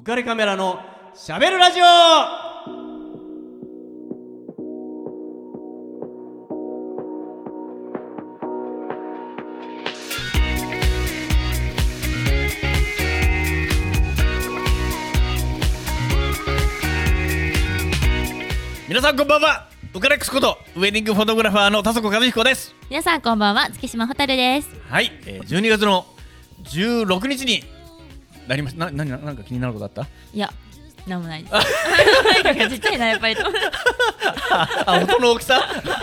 [0.00, 0.80] 浮かれカメラの
[1.14, 1.84] しゃべるラジオ。
[18.88, 19.68] 皆さんこんばんは。
[19.92, 22.74] ウカレックスことウェディングフォトグラファーの田底和彦です。
[22.88, 23.68] 皆さんこんばんは。
[23.70, 24.70] 月島ホタルです。
[24.88, 26.06] はい、えー、12月の
[26.64, 27.79] 16日に
[28.50, 30.02] なりましたな何なんか気になることあった？
[30.34, 30.52] いや
[31.06, 31.52] なんもないです。
[32.44, 33.36] なんかちっちゃいなやっぱり。
[33.36, 33.42] と
[34.50, 35.62] あ 音の大きさ？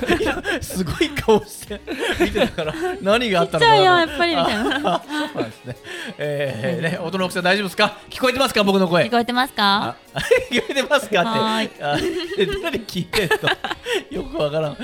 [0.62, 1.80] すごい顔して
[2.20, 4.96] 見てたから何があったのかちっちゃいよやっぱりみたいな。
[4.96, 5.76] あそうなんですね。
[6.18, 7.98] えー、ね音の大きさ大丈夫ですか？
[8.10, 8.64] 聞こえてますか？
[8.64, 9.04] 僕の声。
[9.06, 9.96] 聞こえてますか？
[10.14, 10.20] あ
[10.50, 11.24] 聞こえてますかっ
[11.68, 11.84] て。
[11.84, 11.98] あ
[12.40, 14.18] え何聞いてんの？
[14.18, 14.78] よくわからん。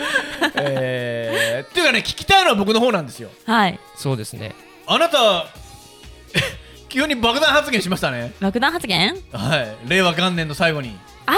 [0.56, 3.30] えー、っていうかね聞きたいのは僕の方なんですよ。
[3.46, 3.80] はい。
[3.96, 4.54] そうですね。
[4.86, 5.48] あなた
[6.94, 8.34] 急に爆弾発言しましたね。
[8.40, 9.16] 爆弾発言？
[9.32, 9.90] はい。
[9.90, 10.96] 令和元年の最後に。
[11.26, 11.34] あ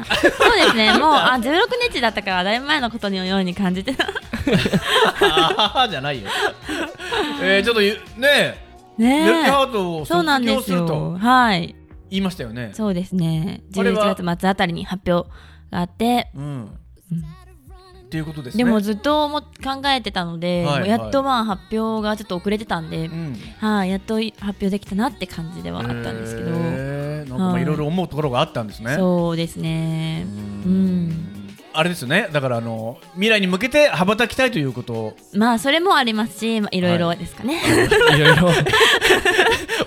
[0.00, 0.92] あそうですね。
[0.98, 4.06] もうあ16日だったからだいぶ前のことのように感じてた
[5.20, 6.30] あははじゃないよ。
[7.42, 7.98] えー、ちょっとゆね
[8.28, 8.56] え。
[8.96, 9.64] ねメルティハえ。
[9.66, 11.18] ートをそうなんですよ。
[11.20, 11.76] はい。
[12.08, 12.70] 言いましたよね。
[12.72, 13.60] そうですね。
[13.72, 15.28] 11あれは月末あたりに発表
[15.70, 16.30] があって。
[16.34, 16.78] うん
[18.06, 18.62] っていうことですね。
[18.62, 20.88] でもずっとも考えてたので、はいはい。
[20.88, 23.36] やっとまあ発表がちょっと遅れてたんで、うん。
[23.58, 27.28] はい、やっと発表できたなって感じではあったんですけど、へー。
[27.28, 27.62] なんかい。
[27.62, 28.94] いろいろ思うところがあったんですね。
[28.94, 30.24] そうですね。
[30.64, 31.35] ううんん
[31.76, 32.28] あれですよね。
[32.32, 34.92] だからあの未来に向けて羽ばたきたいということ。
[34.94, 37.60] をまあそれもありますしまあいろいろですかね、
[38.16, 38.50] いろいろ。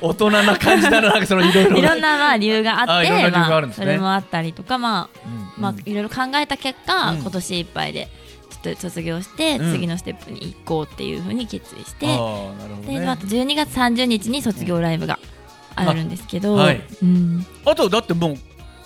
[0.01, 1.77] 大人な感じだな なんかそのいろいろ。
[1.77, 7.19] いろんなまあ理由があってああそれもあったりとかまあ、うんまあいろいろ考えた結果、うん。
[7.19, 8.07] 今年いっぱいで
[8.49, 9.73] ちょっと卒業して、うん。
[9.73, 15.19] 次のステップに行こうっていうふうに決意して、あーなるほどで、ねまた12月30日に卒業ライブが
[15.75, 16.81] あるんですけど、あはい。
[17.01, 18.37] うん、あとだってもう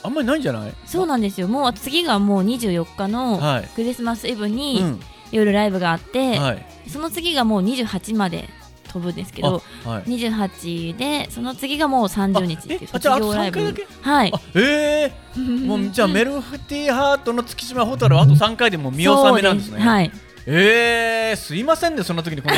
[0.04, 0.74] あんまりないんじゃない？
[0.86, 1.48] そうなんですよ。
[1.48, 3.68] もう次がもう24日のはい。
[3.76, 5.00] クリスマスイブうにん。
[5.32, 6.66] 夜ライブがあって、はい。
[6.88, 8.48] その次がもう28まで
[8.90, 10.04] 飛ぶんですけどあはい。
[10.04, 13.74] 28でその次がもう30日っていう卒業ライブ。
[14.02, 14.32] はい。
[14.34, 15.40] あええ。
[15.66, 19.80] もうじゃあメルフティハートの月島ホタルはあと3回でもう見納めなんですね。
[19.82, 20.12] はい。
[20.46, 21.32] え。
[21.34, 22.58] ー、すいませんねそんな時にこんな。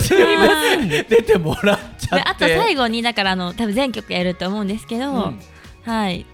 [0.00, 0.88] すいません。
[0.88, 2.30] ね 出てもらっちゃでって。
[2.30, 5.40] あと最後にだからあの多分全曲やると思うんですけど、うん
[5.82, 6.26] はい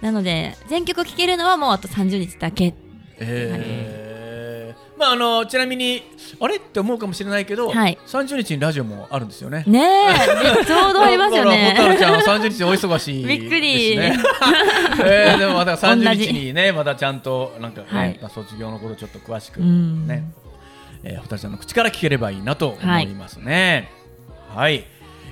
[0.00, 2.74] なので全曲聴けるのはもうあと30日だけ
[3.18, 6.02] えー、まああのちなみに
[6.40, 6.56] あれ？
[6.56, 9.62] って思うかもしれないけど、はい30日にラジオもあるんですよね。
[9.66, 13.92] ねえちょうどありますよねだからちゃん30日お忙しいびっくり。
[15.04, 20.24] えー、でもまた30同じ日にねまたちゃんとなんかね、はい卒業のことちょっと詳しくうんね、
[21.04, 23.90] えー、ホタルちゃんの口から聞ければいいなと思いますね。
[24.54, 24.84] はい、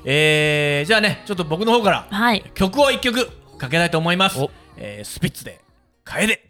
[0.04, 4.50] えー、じゃあねちょっと僕の方からはい曲を一曲かけたいと思いますお。
[4.76, 5.60] えー、スピッツで
[6.04, 6.47] 楓。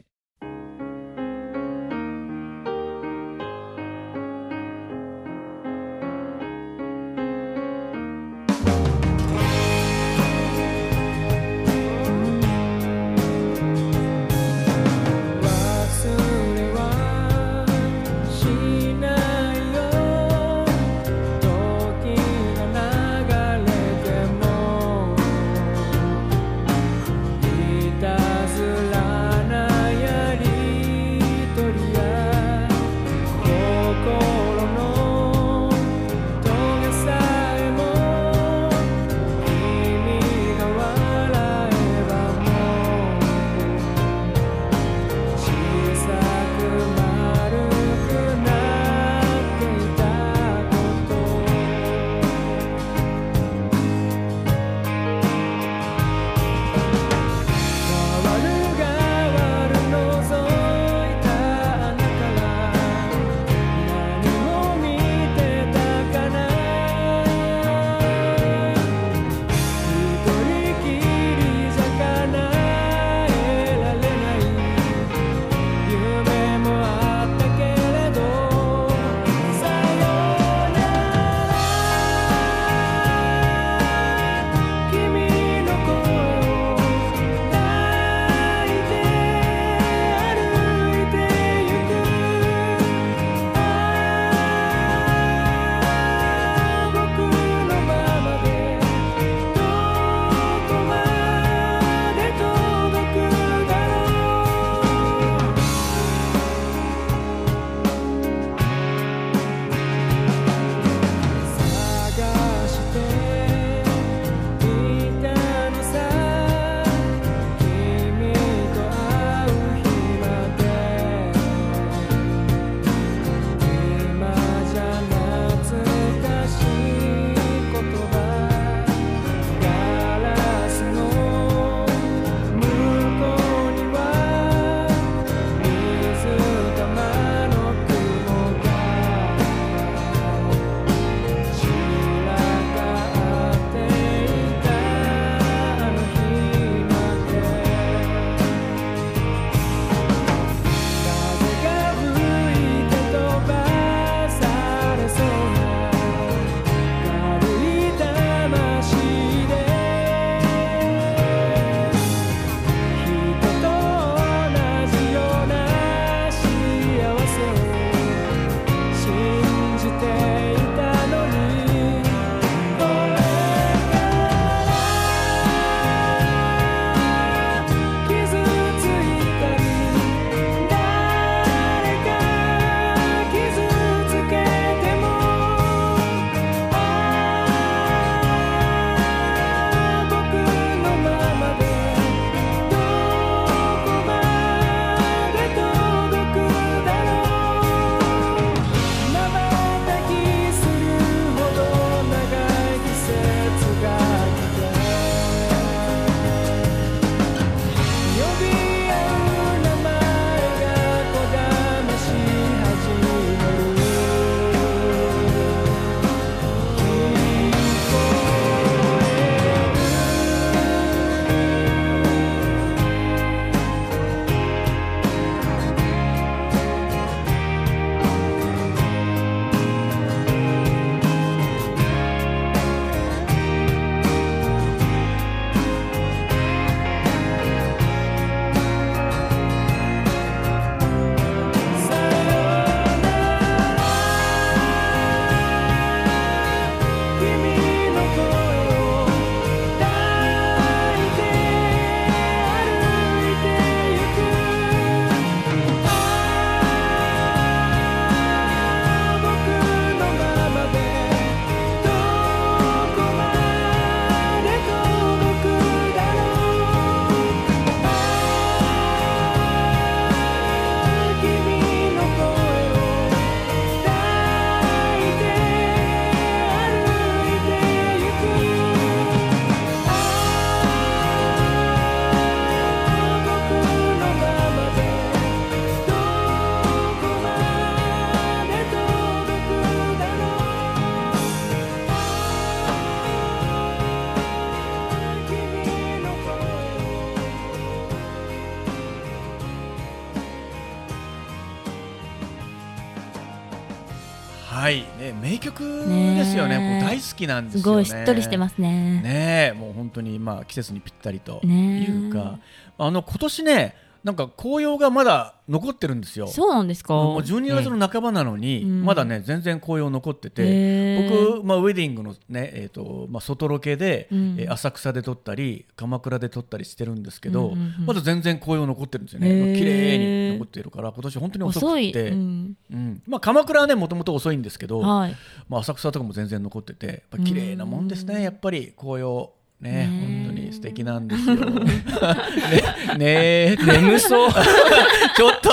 [307.18, 307.62] きなんですね。
[307.62, 309.02] ごいしっとりしてますね。
[309.02, 312.38] ねえもう本当にまあ季節にぴったりというか、
[312.78, 316.26] あの今年ねなんか紅葉がまだ残ってるんですよ。
[316.28, 316.94] そうなんですか？
[316.94, 318.84] もう12月の半ばなのに、うん。
[318.84, 320.96] まだね全然紅葉残ってて、
[321.36, 327.54] 僕、まあ、ウェディングのね、えーとまあ、外ロケで、う浅草で撮ったり鎌倉で撮ったりしてるんですけど、
[327.86, 329.54] まだ全然紅葉残ってるんですよね。
[329.56, 329.98] 綺麗
[330.32, 331.92] に残ってるから今年本当に遅く。
[331.92, 332.56] て、うん。
[332.72, 333.02] うん。
[333.06, 335.16] まあ、鎌倉はねもともと遅いんですけど、はい。
[335.48, 341.34] まあ、浅草とかも全然残ってて綺麗なもんですねやっぱり紅葉ね本当に素敵なんですよ。
[341.36, 343.04] ねね
[343.52, 345.50] え眠そうちょっと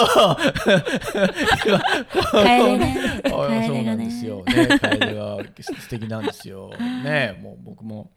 [2.31, 3.21] 帰れね。
[3.25, 3.29] あ
[3.61, 3.83] 帰そう。
[3.83, 4.43] なんですよ。
[4.45, 6.71] ね、楓が素敵なんですよ。
[7.03, 8.09] ね、もう僕も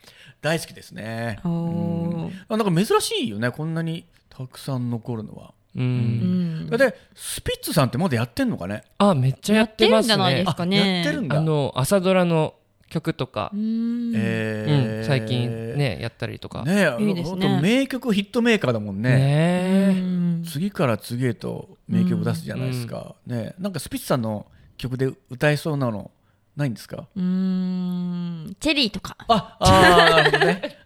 [0.43, 1.39] 大好きですね。
[1.45, 5.53] おうんなんか珍しいよね、こんなにたくさん残るのは。
[5.77, 6.71] ううんん。
[6.71, 8.83] で、スピッツさんってまだやってんのかね？
[8.99, 11.37] あめっちゃやってますねやってるんじゃないですかねあやってるんだ。
[11.39, 12.55] あの朝ドラの
[12.89, 14.13] 曲とかう、ん。
[14.15, 15.77] えーうん最近。
[15.77, 19.17] ねやったりとかねね、いいですね名曲ヒットメーカーだもんね。
[19.21, 23.15] えうん次から次へと名曲出すじゃないですか。
[23.27, 26.11] ね、なんかスピッツさんの曲で歌えそうなの
[26.57, 27.07] ないんですか？
[27.15, 28.57] うーん。
[28.59, 29.17] チェリーとか。
[29.29, 30.79] あ、あーなるほどね。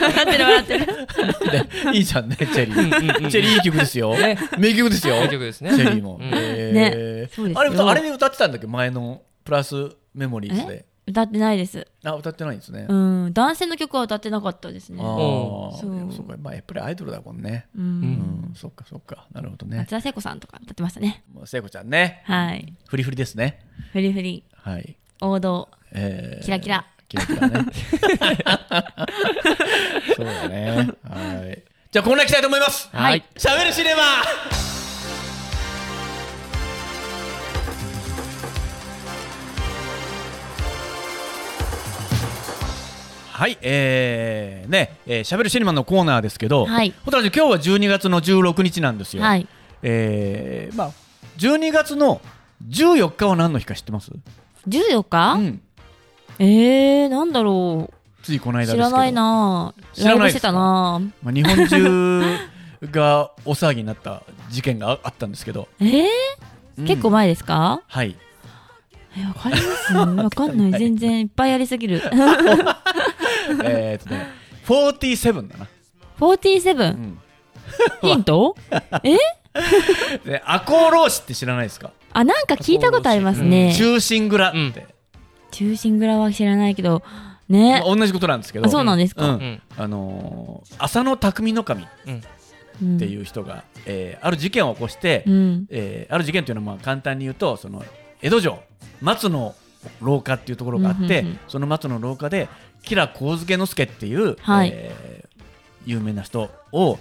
[0.00, 0.86] 笑ってる笑ってる。
[1.92, 2.78] でいいじゃんね、チェリー。
[2.78, 4.14] うんうんうんチェリーいい曲ですよ。
[4.18, 5.20] ね名曲ですよ。
[5.20, 6.16] 名曲ですねチェリーも。
[6.16, 8.66] うんえーそうですよあれ歌、あれで歌ってたんだっけ？
[8.66, 9.74] 前のプラス
[10.14, 10.84] メモリーズで。
[11.06, 11.86] 歌ってないです。
[12.04, 12.86] あ、歌ってないんですね。
[12.88, 13.32] うん。
[13.34, 15.02] 男性の曲は歌ってなかったですね。
[15.02, 17.66] ああ、そうか、まあやっぱりアイドルだもんね。
[17.76, 17.80] う。
[17.80, 19.26] うんん、そっかそっか。
[19.32, 19.90] なるほどね松。
[19.90, 21.24] 田聖子さんとか歌ってましたね。
[21.32, 22.22] もう聖子ちゃんね。
[22.24, 22.72] はい。
[22.88, 23.60] フリフリですね。
[23.92, 24.96] フリフリ、はい。
[25.20, 25.68] 王道。
[25.92, 26.86] えーキラキラ。
[27.08, 27.66] キラキラね。
[30.16, 30.88] そうだね。
[31.02, 31.62] はい。
[31.90, 32.88] じゃあこんな行きたいと思います。
[32.92, 34.83] はいしゃべるシネマ
[43.36, 49.24] はい、えー、ね、えー、しゃべるシネマのコーナーですけど、はいほたら今日は12月の16日なんですよ。
[49.24, 49.48] はい。
[49.82, 50.90] えー、まあ、
[51.38, 52.20] 12月の
[52.68, 54.12] 14日は何の日か知ってます
[54.68, 55.60] ？14日、うん。
[56.38, 57.90] えー、なんだろ
[58.22, 58.60] ついこのう。
[58.60, 58.72] 間。
[58.72, 62.38] 知らないな知らないしてたなまあ、日本中
[62.92, 66.04] が大騒ぎになった事件がああったんですけど、 えー、
[66.78, 67.82] うん結構前ですか？
[67.88, 68.14] はい。
[69.18, 69.92] え、わかります？
[69.96, 70.78] わかんない。
[70.78, 72.00] 全然いっぱいやりすぎる。
[73.64, 74.28] えーっとね、
[74.66, 75.68] 47だな。
[76.20, 77.18] 47、うん。
[78.02, 78.56] ヒント？
[79.04, 79.16] え？
[80.24, 83.74] で、赤穂浪士って知らないですか、あ、なんか聞いたことありますね。
[83.76, 84.74] 中心蔵って、うん。
[85.52, 87.02] 中心蔵は知らないけど、
[87.48, 87.80] ね。
[87.84, 89.24] まあ同じことなんですけど、あ、そうなんですか？
[89.24, 89.32] うん。
[89.32, 89.62] うん。
[89.76, 91.86] あのー浅野匠の神っ
[92.82, 92.98] うん。
[92.98, 95.66] ていう人が、えーある事件を起こして、うん。
[95.70, 97.84] えーある事件というのはまあ簡単に言うとその
[98.22, 98.58] 江戸城
[99.00, 99.54] 松の
[100.00, 101.38] 廊下っていうところがあって、うんうんうん。
[101.46, 102.48] その松の廊下で
[102.84, 104.70] 吉良上野之助っていう、はい。
[104.72, 105.24] えー
[105.86, 106.98] 有名な人を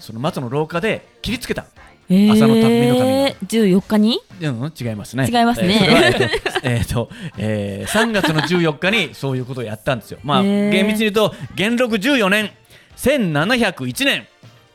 [0.00, 1.66] その松の廊下で切りつけた、
[2.08, 3.28] えー、浅野匠の神が。
[3.46, 4.20] 14日に？
[4.40, 5.26] うん、違いますね。
[5.26, 5.78] 違いますね。
[5.82, 10.18] えーえーとえーとえー3月の14日にそういうことをやったんですよ。
[10.24, 12.50] まあ厳密に言うと元禄14年
[12.96, 14.26] 1701年、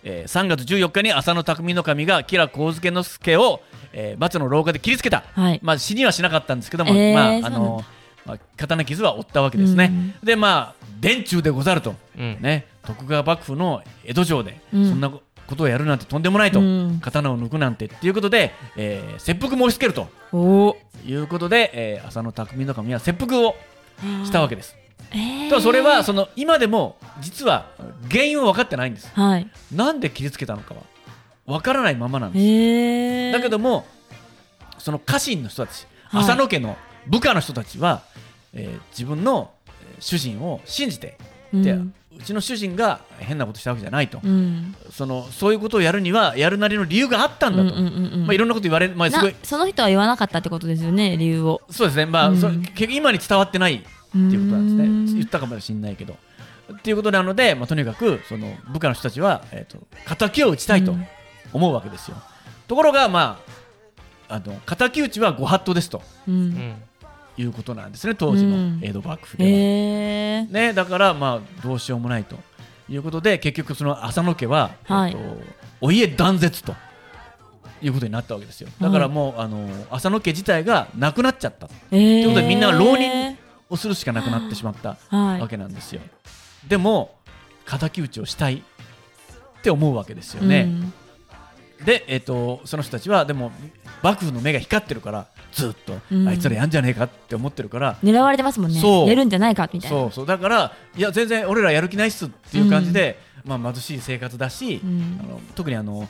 [0.03, 5.59] えー3月14日に浅野匠の神が吉良上野之助を、えー松の廊下で切りつけた、はい。
[5.63, 7.83] まあ、死にはしなかったんですけども、えーまああの
[8.25, 9.89] まあ、刀傷は負ったわけですね、
[10.21, 10.25] うん。
[10.25, 12.37] でまあ殿中でござると、うん。
[12.41, 14.89] ね、徳川幕府の江戸城で、うん。
[14.89, 15.21] そんなこ
[15.55, 16.99] とをやるなんてとんでもないと、うん。
[17.01, 20.07] 刀を抜くなんてっていうことで、えー切腹申し付けると。
[20.31, 20.77] お。
[21.05, 23.55] いうことで、えー浅野匠の神は切腹を
[24.23, 24.75] したわけです。
[25.11, 25.49] えー。
[25.49, 27.71] ただそれはその今でも実は
[28.09, 29.09] 原因は分かってないんです。
[29.13, 29.47] はい。
[29.73, 30.81] なんで切りつけたのかは
[31.47, 32.45] 分からないままなんです。
[32.45, 33.85] えー、だけども
[34.77, 36.23] その家臣の人たちはい。
[36.23, 38.01] 浅野家の部下の人たちは、
[38.53, 41.17] えー自分のえー主人を信じて、
[41.53, 41.93] でうん。
[42.17, 44.75] うちの主人が変なことしたわけじゃないと、うん。
[44.91, 49.31] そのそういうことをやるにはやるなりの理由があったんだと、うんうんうんうんまあ、いろんなこと言われ、まあ、すごい。
[49.31, 51.61] なその人は言わなかったってことですよね、理由を。
[51.69, 52.37] そうですね、まあ、うん。
[52.37, 53.79] そ結局今に伝わってないっ
[54.11, 55.05] ていうことなんですうん。
[55.05, 56.17] ね、言ったかもしれないけど。
[56.73, 59.77] っていうことなので、まあ、とにかくその部下の人たちは、えー、と
[60.15, 61.05] 敵を討ちたいとうん。
[61.53, 62.17] 思うわけですよ。
[62.67, 63.39] ところが、ま
[64.27, 66.01] あ、あの敵討ちはご法度ですと。
[66.27, 66.31] う。
[66.31, 66.75] うんん
[67.41, 69.49] いうことなんですね、当時うんの江戸幕府では。
[69.49, 72.37] えー、ね、だから、まあ、どうしようもないと
[72.89, 76.75] いうことで、結局、その浅野家は、はいえっとお家断絶と
[77.81, 78.69] いうことになったわけですよ。
[78.79, 81.67] だからもう、あの浅野家自体がなくなっちゃった。
[81.89, 83.35] えー、ということでみんなが浪人
[83.69, 86.01] をするしかなくなってしまったはいわけなんですよ。
[86.67, 87.15] でも
[87.65, 90.69] 敵討ちをしたいって思うわけですよね。
[91.83, 93.51] で、えっとその人たちはでも
[94.03, 96.27] 幕府の目が光ってるからずっと、うん。
[96.27, 98.79] あいつらやんじゃねえかって思ってるから、狙われてますもんね。
[98.79, 99.07] そう。
[99.07, 99.97] 寝るんじゃないかみたいな。
[99.97, 100.25] そうそう。
[100.25, 105.19] だからいや全然俺らやる気ないっすっていう感じで、まあ、貧しい生活だし、うん。
[105.21, 106.07] あの特にあの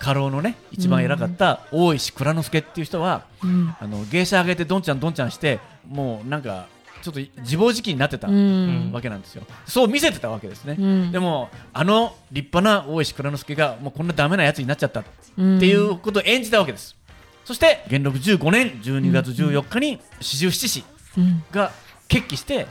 [0.00, 3.74] 家老のね一番偉かった大石蔵之介っていう人は、うん。
[3.80, 6.66] あの芸者上げてどんちゃんどんちゃんしてもうなんか
[7.00, 8.90] ちょっと自暴自棄になってたうん。
[8.92, 11.12] わけなんですよ、そう見せてたわけですね、うん。
[11.12, 16.96] でもあの立派な大石蔵之介がもうこんなダメなやつになっちゃったってうんいうことを演じたわけです、
[17.48, 20.84] そして元禄15年12月14日に四十七士
[21.16, 21.42] うん。
[21.50, 21.72] が
[22.06, 22.66] 決起して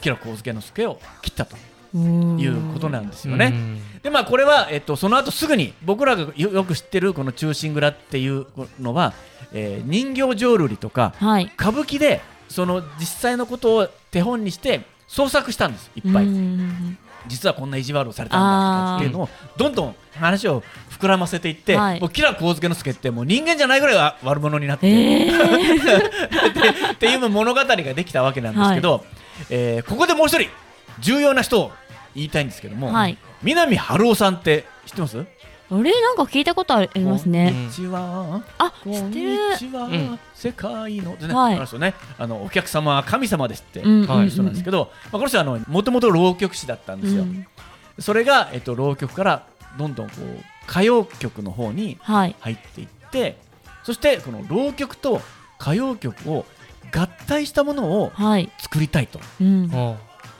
[0.00, 1.54] 吉良上野介を切ったと
[1.94, 3.50] うんいうことなんですよね。
[3.52, 4.00] うん。
[4.00, 8.46] でまあこれは、えっと、その後すぐに僕らがよよく知ってるこの「忠臣蔵」っていう
[8.80, 9.12] のは、
[9.52, 11.52] えー人形浄瑠璃とかはい。
[11.54, 22.00] 歌舞伎でその実際のことを手本にして創作したんですいっぱい、うん実はこんな意地悪をされたんだっていうのをどんどん話を膨らませていって、はい。
[22.00, 25.32] もう吉良上野介ってもう人間じゃないぐらいわ悪者になって、えー。
[26.54, 29.04] でっていう物語ができたわけなんですけど、
[29.50, 30.48] えーここでもう一人
[31.00, 31.72] 重要な人を
[32.14, 33.16] 言いたいんですけども、はい。
[33.42, 35.24] 南春夫さんって知ってます？
[35.72, 37.50] あれなんか聞いたことありますね。
[37.50, 38.42] こんにちは。
[38.58, 40.18] あこんに知ってる。
[40.34, 41.56] 世界のでね、はい。
[41.56, 43.80] あの人ね、あのお客様は神様ですって。
[43.80, 44.02] うん。
[44.02, 44.26] い。
[44.26, 47.22] う人なんですけど、まあ、この人はあのもともと浪曲師だったんですよ。
[47.22, 47.46] うん。
[47.98, 49.46] それがえっと浪曲から
[49.78, 52.36] どんどんこう歌謡曲の方にはい。
[52.40, 53.38] 入っていって、
[53.82, 55.22] そしてこの浪曲と
[55.58, 56.44] 歌謡曲を
[56.94, 58.50] 合体したものをはい。
[58.58, 59.20] 作りたいと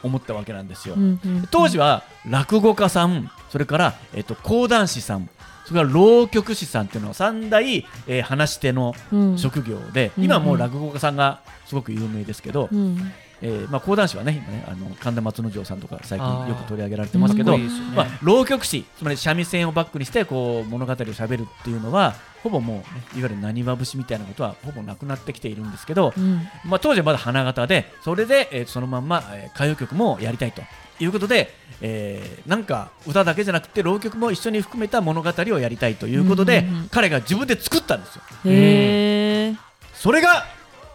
[0.03, 0.95] 思ったわけなんですよ。
[0.95, 1.49] うんうん。
[1.51, 5.29] 当時は落語家さん、それから、えっと、講談師さん、
[5.67, 9.39] それから浪曲師さんっていうのは三大、えー話し手のうん。
[9.39, 10.25] 職業で、うん。
[10.25, 13.13] 今はもう落語家さんがすごく有名ですけど、うん。
[13.43, 17.69] えーまあ、講談師はね今ねあの神田松之丞さんとか最近よく取り上げられてますけど、ね。
[17.95, 22.85] まあ、浪曲師つまり三味線をバックにしてこう物語をしゃべるっていうのはほぼもう、ね、
[23.19, 26.43] いわゆるなにわ節みたいなことはほぼなくなってきているんですけど、うん。
[26.65, 30.63] まあ、当時はまだ花形でそれで、えーそのまんま、えー歌謡曲もやりたいと
[31.03, 38.23] いうことで、えーなんか歌だけじゃなくて浪曲も一緒に含めた物語をやりたいということで、彼が自分で作ったんですよ。
[38.47, 39.57] へえ
[39.95, 40.47] それが、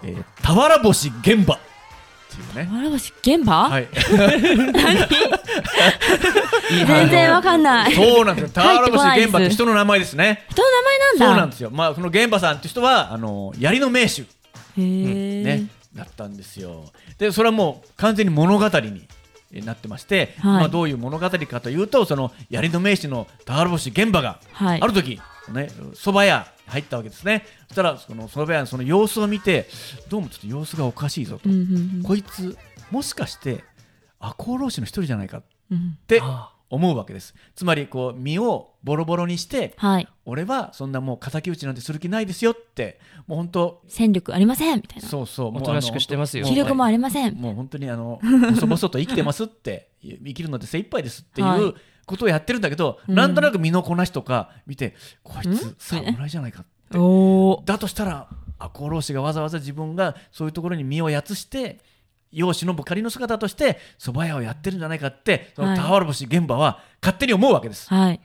[0.03, 1.55] えー、俵星玄馬。
[1.55, 1.59] っ
[2.53, 2.75] ていうね。
[2.75, 3.87] わらぼし現場はい
[6.85, 7.91] 全然わかんない。
[7.91, 8.63] 人そうなんですよ。
[8.63, 10.45] 俵星玄馬って人の名前ですね。
[10.55, 11.25] の名前なんだ。
[11.27, 11.69] そうなんですよ。
[11.71, 14.21] まあその玄馬さんって人はあの槍の名手。
[14.21, 14.25] へ
[14.77, 16.91] えね、だったんですよ。
[17.17, 19.16] でそれはもう完全に物語にえ
[19.51, 20.59] なってまして、はい。
[20.61, 24.81] まあ、どういう物語かというとその槍の名手の俵星玄馬がはい。
[24.81, 25.19] ある時
[25.51, 27.45] ね蕎麦屋に入ったわけですね。
[27.67, 29.67] そしたらその蕎麦屋のその様子を見て
[30.09, 32.57] どうもちょっと様子がおかしいぞと、うんうんこいつ
[32.91, 33.63] もしかして
[34.19, 35.97] 赤穂浪士の一人じゃないかっうん
[36.69, 37.33] 思うわけです。
[37.55, 40.07] つまりこう身をボロボロにしてはい。
[40.25, 45.07] 俺はそんなもう敵討ちなんてする気ないですよってもう本当戦力ありませんみたいな。
[45.07, 46.45] そうそうもうおとなしくしてますよ。
[46.45, 47.35] あの気力もありません。
[47.35, 51.61] もう本当にあの細々と生きてますって生きるので精一杯ですってはい。
[51.61, 51.73] いう
[52.05, 53.15] ことをやってるんだけど、うん。
[53.15, 55.55] なんとなく身のこなしとか見てこいん？
[55.55, 56.97] つ侍じゃないかって。
[56.97, 61.79] おおだとしたら赤穂浪士がわざわざ自分がそういうところに身をやつして
[62.31, 65.77] 世を忍ぶ仮の姿として蕎麦屋をやってるんじゃないかってそのはい。
[65.79, 67.89] 俵星玄馬は勝手に思うわけです。
[67.89, 68.19] はい。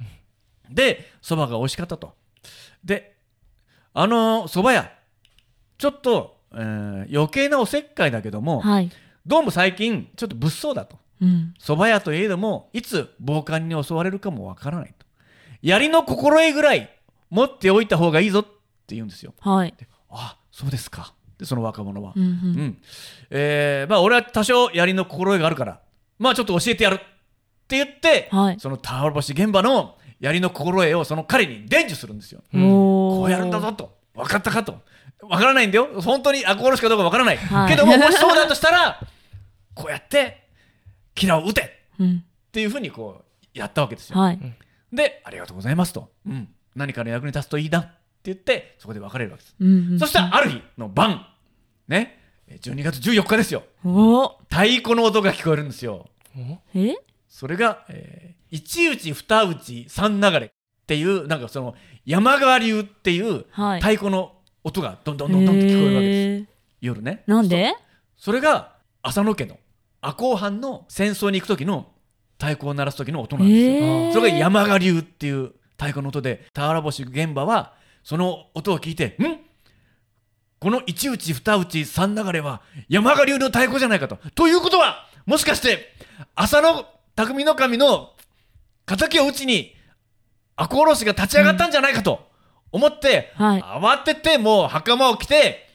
[0.70, 2.14] で蕎麦が美味しかったと。
[2.84, 3.16] で
[3.94, 4.90] あの蕎麦屋
[5.78, 8.90] ちょっと、えー余計なおせっかいだけども、はい。
[9.26, 10.98] どうも最近ちょっと物騒だと。
[11.20, 11.54] うん。
[11.60, 15.06] 蕎麦屋といえどもいつ暴漢に襲われるかもわからないと。
[15.62, 16.90] 槍の心得ぐらい
[17.30, 19.34] 持っておいた方がいいぞって言うんですよ。
[19.40, 19.74] はい。
[20.10, 22.12] あそうですかでその若者は。
[22.16, 22.78] うん
[23.30, 25.80] えーまあ俺は多少槍の心得があるから。
[26.18, 26.94] まあちょっと教えてやる。
[26.94, 26.98] っ
[27.66, 28.60] て言って、はい。
[28.60, 32.42] その俵星現場の槍の心得をその彼に伝授するんですよ。
[32.54, 32.62] うん。
[32.62, 33.98] こうやるんだぞと。
[34.14, 34.80] 分かったかと。
[35.20, 35.88] 分からないんだよ。
[36.00, 37.70] 本当に赤殺しかどうか分からない、はい。
[37.70, 39.00] けどももしそうだとしたら
[39.74, 40.48] こうやって
[41.14, 41.62] キラを撃て。
[41.62, 41.66] っ
[42.00, 42.24] うん。
[42.52, 44.38] ていうふうにこうやったわけですよ、はい。
[44.92, 47.80] でありがとうございますと、うん、何かの役に立つといいな。
[47.80, 47.90] って
[48.24, 49.98] 言ってそこで別れるわけです、うんうん。
[49.98, 51.26] そしたらある日の晩
[51.88, 52.18] ね。
[52.48, 53.62] 12月14日ですよ。
[54.50, 56.08] 太鼓の音が聞こえるんですよ。
[56.74, 56.96] え？
[57.28, 60.46] それが、えー一打ち二打ち三流れ。
[60.46, 60.50] っ
[60.86, 63.80] ていうなんかその山川流っていうはい。
[63.80, 66.48] 太鼓の音がどんどんどんどんと聞こえるわけです、
[66.82, 67.22] 夜ね。
[67.26, 67.74] なんで？
[68.18, 69.58] それが浅野家の
[70.02, 71.92] 赤穂藩の戦争に行く時の
[72.38, 77.72] 太鼓を鳴らす時の音なんですよ、それが山賀流っていう太鼓の音で俵星現場は
[78.04, 79.40] その音を聞いてん？
[80.62, 85.92] この一打ち二打ち三流れは山賀流の太鼓じゃないかとということはもしかして
[86.36, 88.10] 浅野匠の神の
[88.86, 89.74] 敵を討ちに
[90.54, 92.28] 赤穂浪士が立ち上がったんじゃないかと
[92.70, 95.68] 思って、はい慌ててもう袴を着て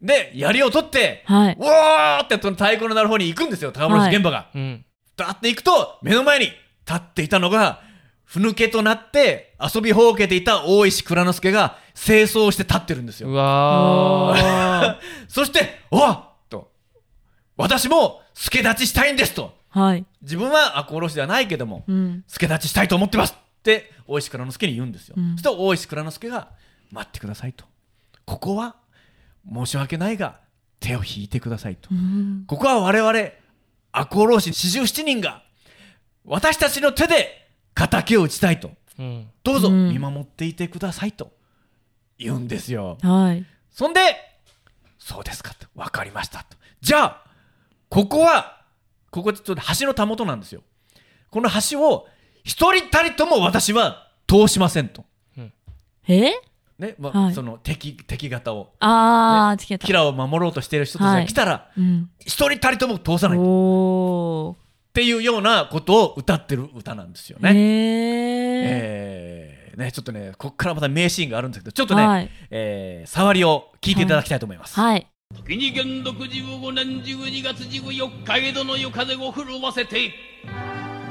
[0.00, 1.56] で槍を取って、はい。
[1.56, 4.50] うわーってその太鼓の鳴る方に行くんですよ高村市現場が。
[4.52, 4.84] うん。
[5.16, 6.54] だって行くと目の前に立
[6.96, 7.80] っていたのが
[8.32, 13.34] ふぬけとなって遊びほうけていた大石蔵之介が清掃して立ってるんですよう。
[13.34, 14.96] わー。
[15.28, 16.72] そして「おっ!」と
[17.58, 20.06] 「私も助立ちしたいんです」とはい。
[20.22, 22.24] 自分は赤穂浪士ではないけどもうん。
[22.26, 26.48] 助立ちしたいと思ってますって大石蔵之介に言うんですよ、うんそしたら大石蔵之介が
[26.90, 27.66] 「待ってください」と
[28.24, 28.76] 「ここは
[29.46, 30.40] 申し訳ないが
[30.80, 32.44] 手を引いてください」とうん。
[32.46, 33.12] ここは我々
[33.92, 35.42] 赤穂浪士四十七人が
[36.24, 37.41] 私たちの手で
[37.74, 38.70] 敵を討ちたいと。
[38.98, 39.28] うん。
[39.42, 39.90] どうぞうん。
[39.90, 41.32] 見守っていてくださいと。
[42.18, 43.44] 言うんですよ、はい。
[43.70, 44.00] そんで
[44.98, 45.66] そうですかと。
[45.74, 46.56] 分かりましたと。
[46.80, 47.24] じゃあ
[47.88, 48.62] ここは
[49.10, 50.62] ここちょっと橋のたもとなんですよ。
[51.30, 52.06] この橋を
[52.44, 55.04] 一人たりとも私は通しませんと。
[56.06, 56.32] え？
[56.78, 57.34] ね、まはい。
[57.34, 58.72] その敵敵方を。
[58.80, 59.92] あー、つけたキ。
[59.92, 62.10] ラを守ろうとしている人たちが来たら、うん。
[62.18, 63.38] 一人たりとも通さない
[64.92, 64.94] っ。
[64.94, 67.52] ていうようなことを歌ってる歌なんですよね。
[68.64, 74.78] えーねちょっとねこっからまた名シーンがあるんですけどちょっとね、はいえー触りを聞いていただきたいと思います。
[74.78, 75.06] はい。
[75.34, 80.12] 時に元禄15年12月14日江戸の夜風を震わせて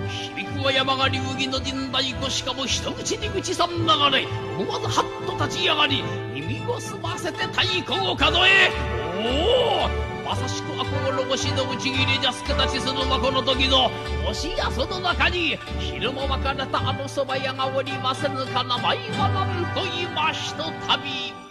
[0.07, 3.75] 響くは山が流儀の陣太鼓しかも一口に口三流
[4.15, 4.27] れ
[4.59, 6.03] 思わずハッと立ち上がり
[6.35, 8.69] 耳を澄ませて太鼓を数え
[9.17, 13.89] おおまさしく赤穂浪士の打ち切りじゃすけ立ちするはこの時の
[14.23, 21.50] もしやその中に昼も別れたあのそば屋がおりませぬか名前は何と言いましと旅。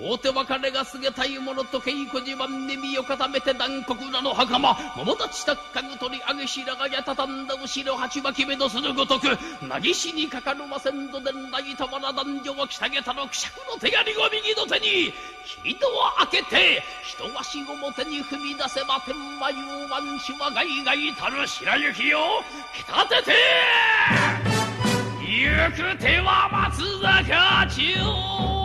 [0.00, 4.76] 大手別れが過ぎたいものと稽古自慢に身を固めて断国裏の袴。
[4.96, 9.26] 桃立ちたっかぐ取り上げ白髪や畳んだ後ろ鉢巻き目のするごとく。
[9.66, 15.12] なぎしにかかるませんと伝来たわら男女を来たげたのくしゃくの手槍を右の手に。
[15.62, 15.90] 木戸を
[16.30, 22.18] 開けて一足表に踏み出せば天満遊万種はガイガイたる白雪を
[22.74, 23.34] き立てて。
[25.20, 28.63] 行く手は松坂中平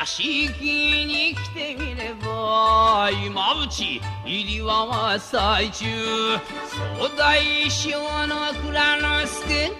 [0.00, 0.24] 屋敷
[1.04, 5.84] に来てみれば今うち入りは最中
[6.98, 9.72] 総大将の蔵之助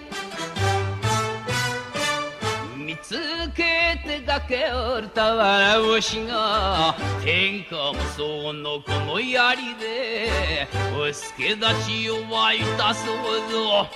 [2.77, 3.17] 見つ
[3.55, 13.89] けて崖をたわら牛が天下無双のこの槍でお助立ちを湧いたそうぞ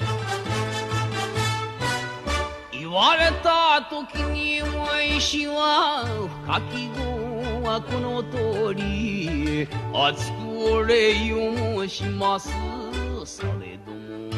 [2.95, 4.65] われた時にお
[5.01, 6.05] いしは
[6.45, 7.03] 深き語
[7.67, 10.36] はこの通り熱く
[10.75, 12.49] お礼をします。
[13.25, 14.29] されども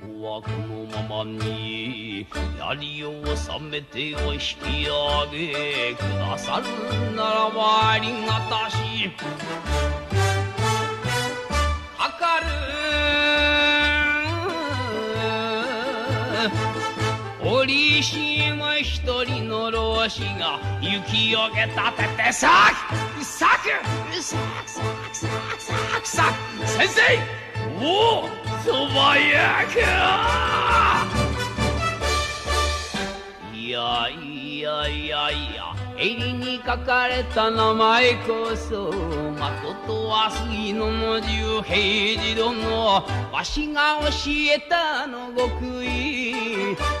[0.00, 2.26] ここはこのままに
[2.58, 9.10] 槍を収めてお引き上げくださるならばありがたし。
[11.98, 12.46] かかる
[17.48, 22.72] 折しも一人の老子が雪をげ立ててさ
[23.16, 27.00] くさくさくさくさくさくさく先生
[27.80, 28.28] おお
[28.64, 31.06] そばやか。
[33.54, 38.90] いやいやいやいや襟に書かれた名前こそ
[39.38, 44.08] まことは杉野の十平次殿わしが教
[44.52, 46.35] えたの極意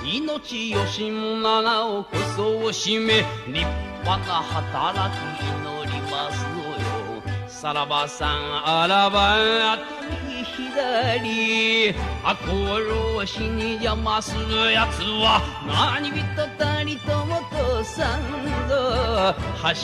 [0.04, 3.66] 命よしも七をこそを締め立
[4.02, 7.22] 派な働き祈りますぞよ。
[7.48, 8.28] さらばさん
[8.64, 9.84] あらばあと
[10.28, 16.22] 右左赤穂浪士に邪魔するやつは何人
[16.58, 18.20] たりともとさん
[18.68, 19.34] ぞ。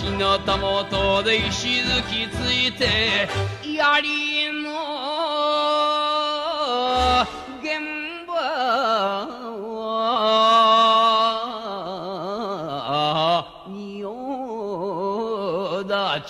[0.03, 3.29] 橋のたもとで石突きついて
[3.65, 4.32] 槍の
[16.23, 16.29] 王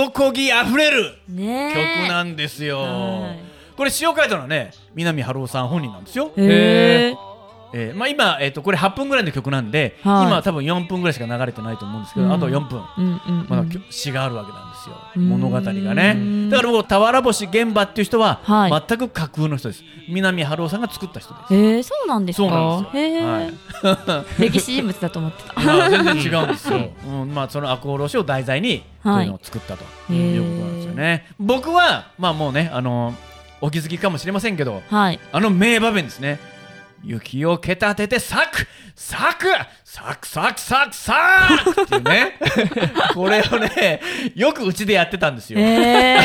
[0.00, 3.34] 男気あふれるね曲なんですよ、は
[3.76, 7.09] これ詩を書いたのはね南春夫さん本人なんですよ、いへ
[7.80, 10.26] ええーまあ、今、えー、とこれ8分ぐらいの曲なんで、はい。
[10.26, 12.32] 今多分4分ぐらいしか流れてないと思うんですけど、うん。
[12.32, 12.82] あと4分。
[12.98, 15.28] うんうんうんまだ詩があるわけなんですよ、うん。
[15.28, 16.48] 物語がね。
[16.50, 18.84] だからもう俵星玄馬っていう人ははい。
[18.88, 19.82] 全く架空の人です。
[20.08, 22.48] 南春夫さんが作った人です、へえそうなんですか？
[22.48, 23.28] そうなんですよ。
[23.28, 23.52] はい。
[24.50, 25.54] 歴史人物だと思ってた。
[25.60, 33.14] まあ全然違うんですよ、うんまあ、その赤穂浪士を題材にこういうのを作ったということなんですよね、僕はまあもうねあの
[33.60, 35.20] お気づきかもしれませんけどはい。
[35.32, 36.40] あの名場面ですね
[37.02, 38.66] 雪をけたてて咲く。
[38.94, 39.46] 咲く。
[39.84, 41.82] 咲く咲く咲く咲く。
[41.82, 42.38] っていうね。
[43.14, 44.00] これをね
[44.34, 46.18] よくうちでやってたんですよ、へえ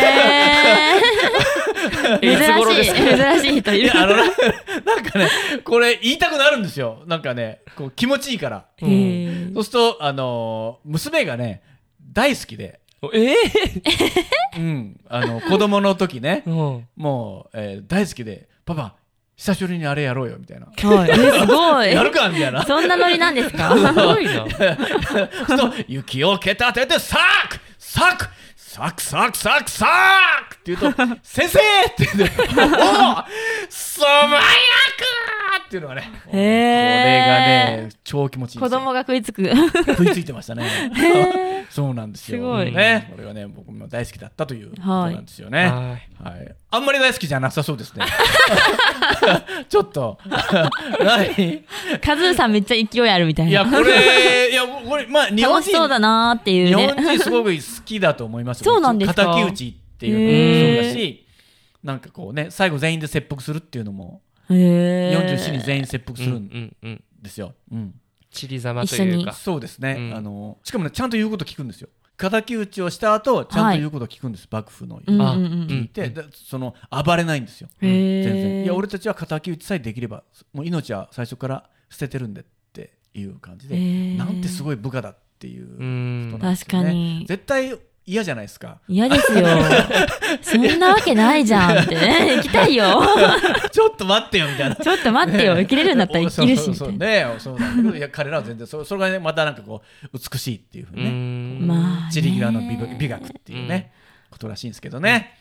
[2.22, 2.98] 珍 いつ頃ですか？
[2.98, 4.24] しい珍しい人いるいやあのな
[4.96, 5.30] なんかね
[5.64, 7.04] これ言いたくなるんですよ。
[7.08, 8.66] なんかねこう気持ちいいから。
[8.78, 11.62] へえそうするとあのー娘がね
[12.14, 12.80] 大好きで。
[13.14, 13.36] ええ
[14.58, 16.44] うん、あの子供の時ね。
[16.46, 16.88] うん。
[16.96, 18.96] もう、えー大好きで「パパ
[19.38, 20.66] 久しぶりにあれやろうよ」みたいな。
[20.68, 21.92] はい、えすご「い。
[21.94, 22.64] やるか」みたいな。
[22.66, 23.70] そんなノリなんですか？
[23.76, 24.46] すごいな。
[25.88, 27.20] 雪をけたてて咲
[27.50, 29.90] く咲く咲く咲く咲く咲
[30.50, 33.24] くって言うと「先生!」って言って「おお
[33.70, 34.42] 素早く!」
[35.66, 38.80] っていうのがねこれがね超気持ちいいんですよ。
[38.80, 39.44] 子供が食いつく。
[39.88, 41.66] 食いついてましたね。
[41.70, 42.38] そうなんですよ。
[42.38, 42.72] すごい。
[42.72, 43.10] ね。
[43.12, 46.38] これがね僕も大好きだったということなんですよね、はい。
[46.38, 48.06] はい、あんまり大好きじゃなさそうですね。
[49.68, 50.20] ちょっと。
[51.04, 51.66] 何
[52.00, 53.52] カズーさんめっちゃ勢いあるみたいな。
[53.52, 55.54] いや、これ、いや、これ、まあ、日本人。
[55.56, 58.72] 楽しそうだなーっていう日ね本人すごく好きだと思いますよ。
[58.72, 61.26] そうなんですか敵討ちっていうのもそうだし、
[61.84, 66.72] なんかこうね、最後全員で切腹するっていうのも、へえ44人全員切腹するん
[67.22, 67.54] ですよ。
[67.72, 67.96] うん。
[68.32, 69.34] 散りざまというか。
[69.34, 69.96] そうですね。
[69.98, 70.16] うん。
[70.16, 71.90] あの、しかもね、ちゃんと言うこと聞くんですよ。
[72.18, 75.02] 敵討ちをした後、ちゃんと言うこと聞くんです、幕府の。
[75.08, 75.68] あうんうんうん。
[75.68, 77.70] 聞いて、でその暴れないんですよ。
[77.82, 78.64] 全然。
[78.64, 83.78] いや俺たちは敵討ちさえできればもう命は最初から捨ててるんでっていう感じで、
[84.18, 86.56] なんてすごい部下だっていう人うんなんですよね。
[86.56, 87.26] 確かに。
[87.28, 88.78] 絶対嫌じゃないですか。
[88.88, 89.48] 嫌ですよ。
[90.42, 91.96] そんなわけないじゃんって。
[91.96, 93.02] ね 行きたいよ。
[93.72, 94.76] ちょっと待ってよみたいな。
[94.76, 95.56] ちょっと待ってよ。
[95.56, 97.98] 生きれるんだったら生きるしそうねそうなんだけど。
[97.98, 99.82] いや彼らは全然そそれがねまたなんかこ
[100.14, 101.10] う美しいっていうふううにね。
[101.10, 101.68] ん。
[101.68, 102.12] まあね。
[102.12, 103.92] 散り際の美美学っていうね、
[104.30, 105.34] ことらしいんですけどね、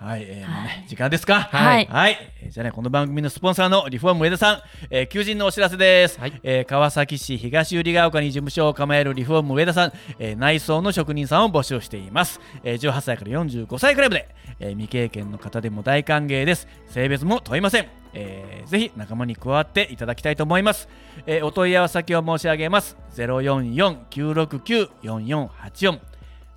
[0.00, 1.42] はい、えーもうね時間ですか？
[1.52, 1.86] はい。
[1.90, 6.40] はい、えーじゃあねこの番組のスポンサーのリフォーム上田さん、えー求人のお知らせです、はい。
[6.42, 14.26] えー川崎市東百合ヶ丘に事務所を構えるリフォーム上田さん、えー内装の職人さんを募集しています、えー18歳から45歳くらいまで、
[14.58, 16.66] えー未経験の方でも大歓迎です。
[16.86, 20.88] 性別も問いません、えーぜひ仲間に加わっていただきたいと思います、
[21.26, 22.96] えーお問い合わせ先を申し上げます。
[23.16, 26.00] 044-969-4484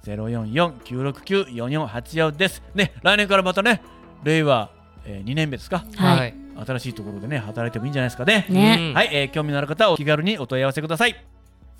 [0.05, 2.61] 044-969-4484です。
[2.75, 3.81] ね、来年からまたね、
[4.23, 4.69] 令和、
[5.05, 8.45] えー、2年目ですか、はいはい新しいところでね、働いてもいいんじゃないですかね？
[8.47, 11.15] ねうんはい、えー興味のある方はお気軽にお問い合わせください。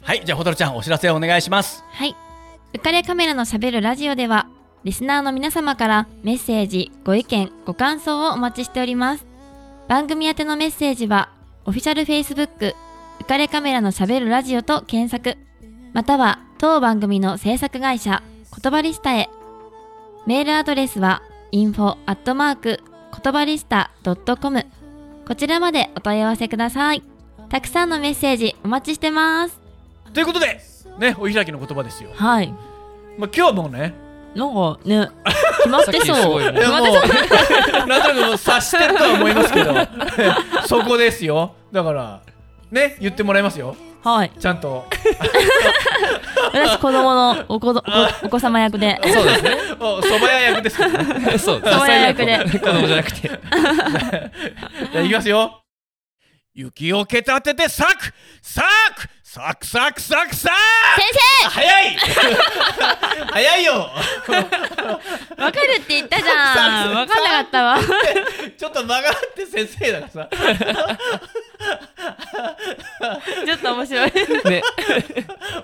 [0.02, 1.84] はい、じゃあ、ほたるちゃん、お知らせお願いします。
[1.92, 2.16] はい。
[2.74, 4.48] 浮かれカメラのしゃべるラジオでは、
[4.84, 9.28] リスナーの皆様からメッセージ、ご意見、ご感想をお待ちしております。
[9.88, 11.30] 番組宛てのメッセージは、
[11.66, 12.74] オフィシャル Facebook、
[13.20, 15.38] 浮かれカメラのしゃべるラジオと検索、
[15.94, 18.24] または当番組の制作会社、
[18.64, 19.30] 言葉リスタへ。
[20.26, 21.22] メールアドレスは、
[21.52, 22.80] info アットマーク
[23.22, 23.92] 言葉リスタ
[24.42, 24.66] .com
[25.28, 27.04] こちらまでお問い合わせください。
[27.50, 29.60] たくさんのメッセージお待ちしてます。
[30.14, 30.62] ということで、
[31.00, 32.12] ね、お開きの言葉ですよ。
[32.14, 32.48] はい。
[32.48, 32.58] まあ、
[33.18, 33.94] 今日はもうね、
[34.34, 35.10] なんかね、
[35.58, 36.06] 決まってそう。
[36.08, 36.54] さっきすごいもう
[37.90, 39.74] なんとなく察してるとは思いますけど、
[40.66, 41.56] そこですよ。
[41.74, 42.22] だから、
[42.72, 43.76] ね、言ってもらいますよ。
[44.04, 44.32] はい。
[44.38, 44.86] ちゃんと。
[46.54, 47.84] 私、子供のお子ど
[48.24, 49.00] おお子様役で。
[49.04, 51.38] そうですね お蕎麦屋役ですけどね。
[51.38, 55.64] そう蕎麦屋役で子供じゃなくて じゃあいきますよ。
[56.54, 58.14] 雪をけたてて咲く
[58.44, 60.54] 咲く咲く咲く咲く咲く先
[61.50, 61.98] 早い！
[63.34, 63.90] 早いよ！
[64.28, 66.94] 生わかるって言ったじゃん。
[66.94, 67.80] わかんなかったわ。
[68.56, 70.30] ちょっと間があって先生だからさ。
[73.44, 74.12] ちょっと面白い。
[74.12, 74.62] ね。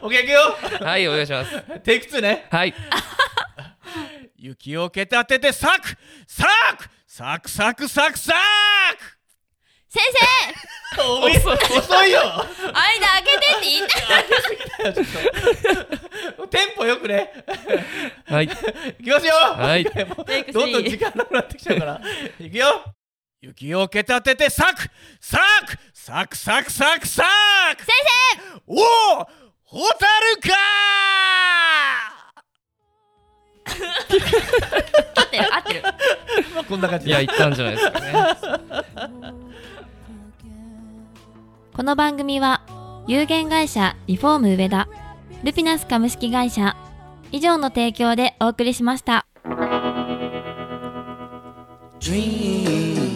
[0.02, 0.58] お客よ！
[0.82, 1.80] はいお願いします。
[1.82, 2.48] テイク2ね。
[2.50, 2.74] はい。
[4.36, 8.34] 雪をけたてて咲く咲く咲く咲く咲く咲
[8.98, 9.19] く
[9.90, 10.04] 先
[11.00, 11.32] おい。
[11.38, 12.12] 遅い。
[12.12, 12.22] よ。
[12.58, 13.88] 生間開けてって言っ
[16.40, 16.48] た。
[16.48, 17.32] テンポよくね。
[18.26, 18.46] はい。
[18.46, 18.50] い
[19.04, 19.34] きますよ。
[19.34, 19.84] はい。
[19.84, 22.02] もうテイク3どんどん時間なくなってきちゃうから。
[22.40, 22.84] いくよ。
[23.42, 24.90] 雪をけたてて咲く
[25.22, 27.24] 咲く咲サクサクサクサ
[27.78, 27.84] ク。
[27.84, 27.92] 先
[28.68, 29.28] おお
[29.64, 30.50] ホタルか
[33.66, 35.56] 生合 ってる。
[35.56, 35.82] 合ってる。
[36.54, 39.39] まあこんな感じいや、言ったんじゃないですかね。
[41.80, 42.62] この番組は
[43.08, 44.90] 有限会社リフォーム上田
[45.46, 46.76] ルピナス株式会社
[47.32, 49.26] 以上の提供でお送りしました。
[52.02, 53.09] Dream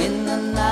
[0.00, 0.69] in the night.